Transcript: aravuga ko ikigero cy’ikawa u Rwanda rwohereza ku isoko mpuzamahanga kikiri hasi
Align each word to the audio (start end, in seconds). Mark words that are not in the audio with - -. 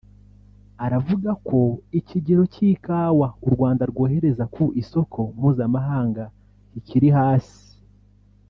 aravuga 0.85 1.31
ko 1.47 1.59
ikigero 1.99 2.43
cy’ikawa 2.53 3.27
u 3.45 3.47
Rwanda 3.53 3.83
rwohereza 3.91 4.43
ku 4.53 4.63
isoko 4.81 5.19
mpuzamahanga 5.37 6.23
kikiri 6.71 7.09
hasi 7.19 7.63